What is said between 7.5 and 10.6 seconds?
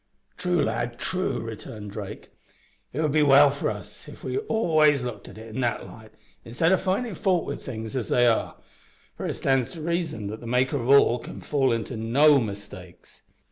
things as they are, for it stands to reason that the